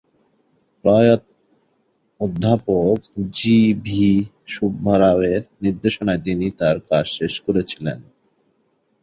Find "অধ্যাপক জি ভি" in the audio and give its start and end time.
2.21-4.03